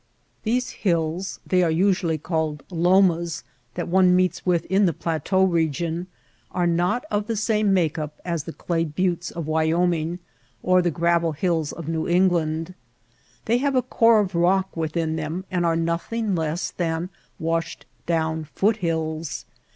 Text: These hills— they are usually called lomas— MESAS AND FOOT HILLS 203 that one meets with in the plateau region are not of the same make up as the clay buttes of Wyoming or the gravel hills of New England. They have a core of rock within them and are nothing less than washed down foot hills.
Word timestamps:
These 0.41 0.71
hills— 0.81 1.39
they 1.45 1.61
are 1.61 1.69
usually 1.69 2.17
called 2.17 2.63
lomas— 2.71 3.03
MESAS 3.05 3.21
AND 3.21 3.21
FOOT 3.21 3.21
HILLS 3.21 3.91
203 3.91 3.91
that 3.91 3.93
one 4.07 4.15
meets 4.15 4.45
with 4.47 4.65
in 4.65 4.85
the 4.87 4.93
plateau 4.93 5.43
region 5.43 6.07
are 6.49 6.65
not 6.65 7.05
of 7.11 7.27
the 7.27 7.35
same 7.35 7.71
make 7.71 7.99
up 7.99 8.19
as 8.25 8.45
the 8.45 8.51
clay 8.51 8.83
buttes 8.83 9.29
of 9.29 9.45
Wyoming 9.45 10.17
or 10.63 10.81
the 10.81 10.89
gravel 10.89 11.33
hills 11.33 11.71
of 11.71 11.87
New 11.87 12.07
England. 12.07 12.73
They 13.45 13.59
have 13.59 13.75
a 13.75 13.83
core 13.83 14.19
of 14.21 14.33
rock 14.33 14.75
within 14.75 15.17
them 15.17 15.45
and 15.51 15.67
are 15.67 15.75
nothing 15.75 16.33
less 16.33 16.71
than 16.71 17.11
washed 17.37 17.85
down 18.07 18.45
foot 18.45 18.77
hills. 18.77 19.45